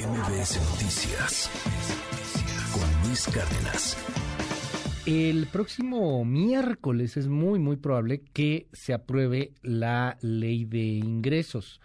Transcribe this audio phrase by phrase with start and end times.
[0.00, 1.50] MBS Noticias
[2.72, 3.98] con Luis Cárdenas.
[5.04, 11.82] El próximo miércoles es muy, muy probable que se apruebe la ley de ingresos.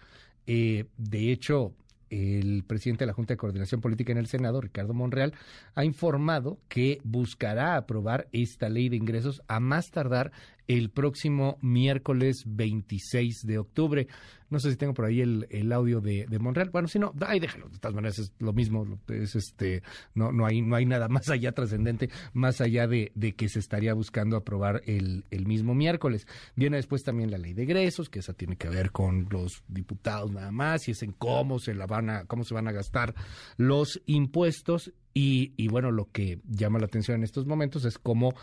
[0.47, 1.73] Eh, de hecho,
[2.09, 5.33] el presidente de la Junta de Coordinación Política en el Senado, Ricardo Monreal,
[5.73, 10.31] ha informado que buscará aprobar esta ley de ingresos a más tardar
[10.67, 14.07] el próximo miércoles 26 de octubre.
[14.49, 16.69] No sé si tengo por ahí el, el audio de, de, Monreal.
[16.69, 17.67] Bueno, si no, ahí déjalo.
[17.67, 18.85] De todas maneras es lo mismo.
[19.07, 19.81] Es este,
[20.13, 23.59] no, no hay, no hay nada más allá trascendente, más allá de, de, que se
[23.59, 26.27] estaría buscando aprobar el, el mismo miércoles.
[26.55, 30.31] Viene después también la ley de egresos, que esa tiene que ver con los diputados
[30.31, 33.15] nada más, y es en cómo se la van a, cómo se van a gastar
[33.57, 34.93] los impuestos.
[35.13, 38.35] Y, y bueno, lo que llama la atención en estos momentos es cómo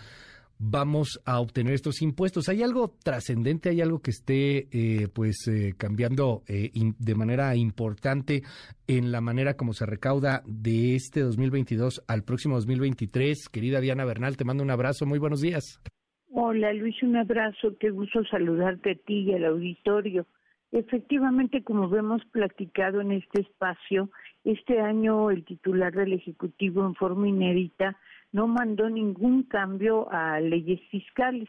[0.62, 2.48] vamos a obtener estos impuestos.
[2.48, 7.54] ¿Hay algo trascendente, hay algo que esté eh, pues eh, cambiando eh, in, de manera
[7.56, 8.42] importante
[8.86, 13.48] en la manera como se recauda de este 2022 al próximo 2023?
[13.48, 15.80] Querida Diana Bernal, te mando un abrazo, muy buenos días.
[16.30, 20.26] Hola Luis, un abrazo, qué gusto saludarte a ti y al auditorio.
[20.70, 24.10] Efectivamente, como hemos platicado en este espacio,
[24.44, 27.98] este año el titular del Ejecutivo en forma inédita
[28.32, 31.48] no mandó ningún cambio a leyes fiscales,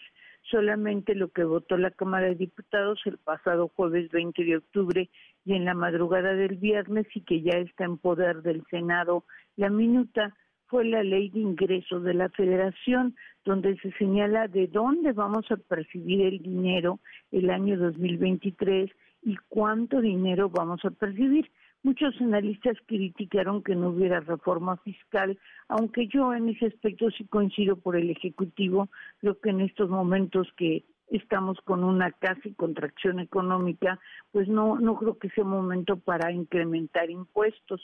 [0.51, 5.09] solamente lo que votó la Cámara de Diputados el pasado jueves 20 de octubre
[5.45, 9.23] y en la madrugada del viernes y que ya está en poder del Senado.
[9.55, 10.35] La minuta
[10.67, 15.57] fue la ley de ingresos de la federación, donde se señala de dónde vamos a
[15.57, 16.99] percibir el dinero
[17.31, 18.89] el año 2023
[19.25, 21.49] y cuánto dinero vamos a percibir.
[21.83, 27.75] Muchos analistas criticaron que no hubiera reforma fiscal, aunque yo en ese aspecto sí coincido
[27.75, 28.87] por el Ejecutivo,
[29.19, 33.99] creo que en estos momentos que estamos con una casi contracción económica,
[34.31, 37.81] pues no, no creo que sea momento para incrementar impuestos.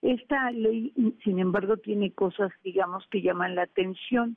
[0.00, 4.36] Esta ley, sin embargo, tiene cosas, digamos, que llaman la atención.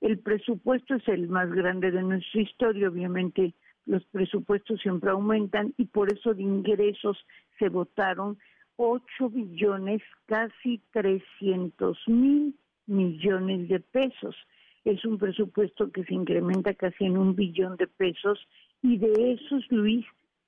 [0.00, 3.54] El presupuesto es el más grande de nuestra historia, obviamente
[3.86, 7.16] los presupuestos siempre aumentan y por eso de ingresos
[7.58, 8.38] se votaron
[8.76, 12.54] 8 billones, casi 300 mil
[12.86, 14.36] millones de pesos.
[14.84, 18.38] Es un presupuesto que se incrementa casi en un billón de pesos
[18.82, 20.04] y de esos, Luis,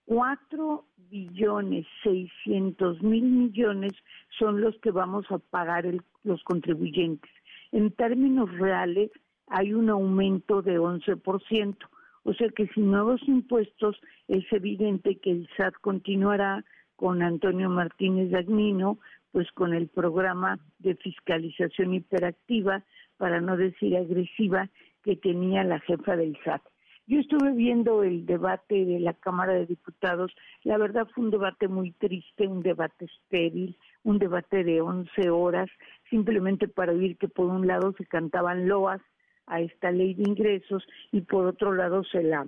[0.06, 3.92] 4 billones 600 mil millones
[4.38, 5.86] son los que vamos a pagar
[6.22, 7.30] los contribuyentes.
[7.72, 9.10] En términos reales
[9.48, 11.76] hay un aumento de 11%.
[12.24, 16.64] O sea que sin nuevos impuestos es evidente que el SAT continuará
[16.96, 18.98] con Antonio Martínez Dagnino,
[19.32, 22.82] pues con el programa de fiscalización hiperactiva,
[23.16, 24.68] para no decir agresiva,
[25.02, 26.62] que tenía la jefa del SAT.
[27.06, 30.30] Yo estuve viendo el debate de la Cámara de Diputados.
[30.62, 35.70] La verdad fue un debate muy triste, un debate estéril, un debate de 11 horas,
[36.10, 39.00] simplemente para oír que por un lado se cantaban loas
[39.48, 42.46] a esta ley de ingresos y por otro lado se la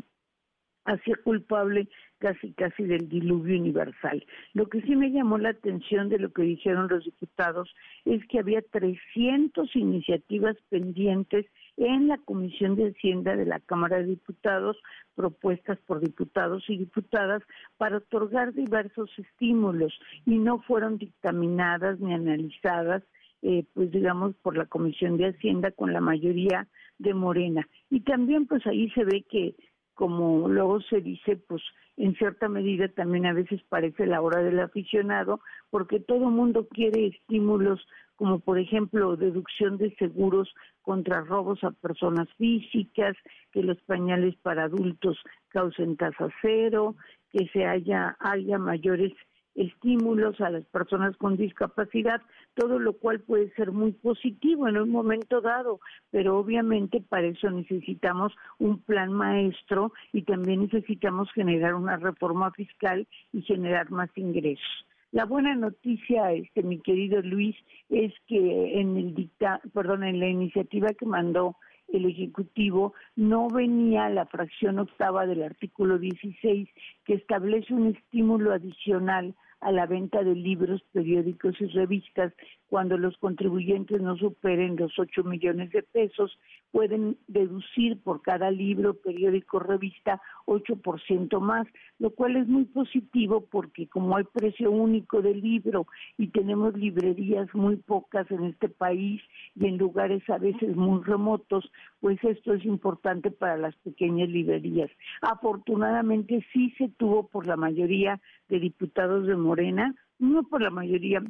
[0.84, 1.88] hacía culpable
[2.18, 4.24] casi casi del diluvio universal.
[4.52, 7.74] Lo que sí me llamó la atención de lo que dijeron los diputados
[8.04, 11.46] es que había 300 iniciativas pendientes
[11.76, 14.76] en la Comisión de Hacienda de la Cámara de Diputados,
[15.14, 17.42] propuestas por diputados y diputadas
[17.78, 23.02] para otorgar diversos estímulos y no fueron dictaminadas ni analizadas,
[23.42, 26.68] eh, pues digamos, por la Comisión de Hacienda con la mayoría
[26.98, 27.66] de Morena.
[27.90, 29.54] Y también pues ahí se ve que
[29.94, 31.62] como luego se dice, pues
[31.98, 37.08] en cierta medida también a veces parece la hora del aficionado, porque todo mundo quiere
[37.08, 37.86] estímulos
[38.16, 40.52] como por ejemplo deducción de seguros
[40.82, 43.16] contra robos a personas físicas,
[43.52, 45.18] que los pañales para adultos
[45.48, 46.96] causen tasa cero,
[47.30, 49.12] que se haya, haya mayores
[49.60, 52.22] estímulos a las personas con discapacidad,
[52.54, 57.50] todo lo cual puede ser muy positivo en un momento dado, pero obviamente para eso
[57.50, 64.86] necesitamos un plan maestro y también necesitamos generar una reforma fiscal y generar más ingresos.
[65.12, 67.56] La buena noticia, este, mi querido Luis,
[67.88, 71.56] es que en el dicta, perdón, en la iniciativa que mandó
[71.92, 76.68] el Ejecutivo no venía la fracción octava del artículo 16
[77.04, 82.32] que establece un estímulo adicional a la venta de libros, periódicos y revistas
[82.70, 86.38] cuando los contribuyentes no superen los 8 millones de pesos,
[86.70, 91.66] pueden deducir por cada libro, periódico, revista 8% más,
[91.98, 97.52] lo cual es muy positivo porque como hay precio único del libro y tenemos librerías
[97.54, 99.20] muy pocas en este país
[99.56, 104.90] y en lugares a veces muy remotos, pues esto es importante para las pequeñas librerías.
[105.22, 111.20] Afortunadamente sí se tuvo por la mayoría de diputados de Morena, no por la mayoría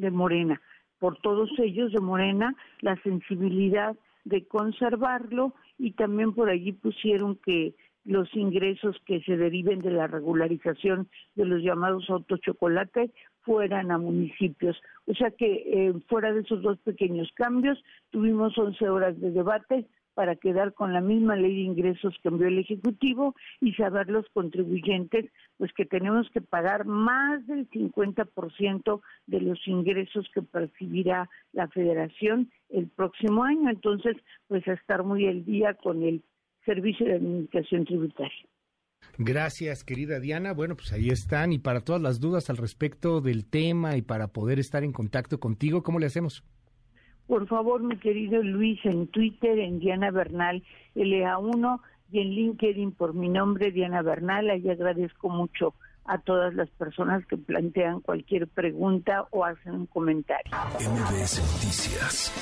[0.00, 0.60] de Morena.
[0.98, 7.74] Por todos ellos de Morena, la sensibilidad de conservarlo y también por allí pusieron que
[8.04, 13.10] los ingresos que se deriven de la regularización de los llamados autochocolates
[13.42, 14.80] fueran a municipios.
[15.06, 19.86] O sea que eh, fuera de esos dos pequeños cambios, tuvimos 11 horas de debate
[20.14, 24.26] para quedar con la misma ley de ingresos que envió el Ejecutivo y saber los
[24.30, 31.68] contribuyentes, pues que tenemos que pagar más del 50% de los ingresos que percibirá la
[31.68, 33.70] Federación el próximo año.
[33.70, 34.16] Entonces,
[34.48, 36.22] pues a estar muy al día con el
[36.64, 38.46] Servicio de Administración Tributaria.
[39.18, 40.52] Gracias, querida Diana.
[40.52, 41.52] Bueno, pues ahí están.
[41.52, 45.40] Y para todas las dudas al respecto del tema y para poder estar en contacto
[45.40, 46.44] contigo, ¿cómo le hacemos?
[47.30, 50.64] Por favor, mi querido Luis, en Twitter, en Diana Bernal
[50.96, 51.80] LA1
[52.10, 54.50] y en LinkedIn por mi nombre, Diana Bernal.
[54.50, 55.74] Ahí agradezco mucho
[56.06, 60.50] a todas las personas que plantean cualquier pregunta o hacen un comentario.
[60.80, 62.32] MBS Noticias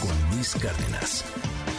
[0.00, 1.75] con Luis Cárdenas.